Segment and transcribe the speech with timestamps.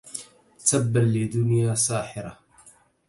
[0.67, 2.37] تبا لدنيا ساحره